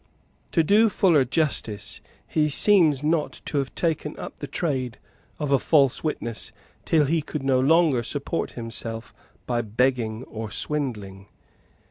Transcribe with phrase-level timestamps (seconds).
[0.53, 4.97] To do Fuller justice, he seems not to have taken up the trade
[5.37, 6.51] of a false witness
[6.85, 9.13] till he could no longer support himself
[9.45, 11.27] by begging or swindling.